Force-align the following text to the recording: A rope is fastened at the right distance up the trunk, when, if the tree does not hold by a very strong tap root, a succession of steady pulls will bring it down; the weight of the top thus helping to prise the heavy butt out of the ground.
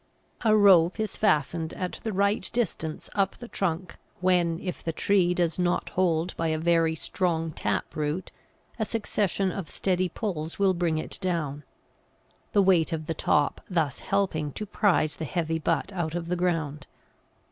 A 0.43 0.57
rope 0.57 0.99
is 0.99 1.15
fastened 1.15 1.73
at 1.73 1.99
the 2.01 2.11
right 2.11 2.49
distance 2.53 3.07
up 3.13 3.37
the 3.37 3.47
trunk, 3.47 3.97
when, 4.19 4.59
if 4.59 4.83
the 4.83 4.91
tree 4.91 5.35
does 5.35 5.59
not 5.59 5.89
hold 5.89 6.35
by 6.37 6.47
a 6.47 6.57
very 6.57 6.95
strong 6.95 7.51
tap 7.51 7.95
root, 7.95 8.31
a 8.79 8.83
succession 8.85 9.51
of 9.51 9.69
steady 9.69 10.09
pulls 10.09 10.57
will 10.57 10.73
bring 10.73 10.97
it 10.97 11.19
down; 11.21 11.61
the 12.51 12.63
weight 12.63 12.91
of 12.91 13.05
the 13.05 13.13
top 13.13 13.61
thus 13.69 13.99
helping 13.99 14.51
to 14.53 14.65
prise 14.65 15.17
the 15.17 15.25
heavy 15.25 15.59
butt 15.59 15.93
out 15.93 16.15
of 16.15 16.29
the 16.29 16.35
ground. 16.35 16.87